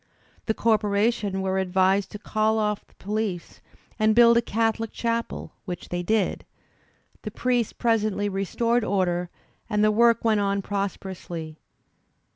The 0.47 0.55
corporation 0.55 1.41
were 1.43 1.59
advised 1.59 2.09
to 2.09 2.17
call 2.17 2.57
oflF 2.57 2.87
the 2.87 2.95
police 2.95 3.61
and 3.99 4.15
build 4.15 4.35
a 4.35 4.41
Catholic 4.41 4.91
chapel, 4.91 5.51
which 5.65 5.89
they 5.89 6.01
did; 6.01 6.43
the 7.21 7.29
priest 7.29 7.77
presently 7.77 8.27
restored 8.27 8.83
order, 8.83 9.29
and 9.69 9.83
the 9.83 9.91
work 9.91 10.25
went 10.25 10.39
on 10.39 10.63
pros 10.63 10.97
perously. 10.97 11.57